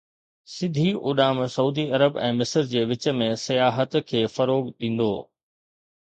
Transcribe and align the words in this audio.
سڌي 0.53 0.85
اڏام 1.09 1.37
Saudi 1.55 1.85
Arab 1.97 2.17
۽ 2.29 2.31
مصر 2.39 2.65
جي 2.73 2.81
وچ 2.93 3.07
۾ 3.21 3.29
سياحت 3.45 3.93
کي 4.09 4.21
فروغ 4.39 4.73
ڏيندو 4.79 5.13